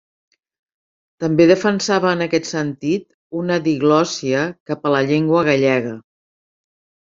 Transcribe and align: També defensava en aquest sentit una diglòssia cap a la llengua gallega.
També 1.23 1.45
defensava 1.51 2.15
en 2.17 2.25
aquest 2.27 2.49
sentit 2.53 3.07
una 3.43 3.61
diglòssia 3.69 4.43
cap 4.73 4.89
a 4.93 4.97
la 4.99 5.07
llengua 5.13 5.47
gallega. 5.53 5.97